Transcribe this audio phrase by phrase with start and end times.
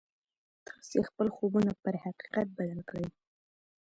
[0.67, 3.05] تاسې خپل خوبونه پر حقيقت بدل کړئ.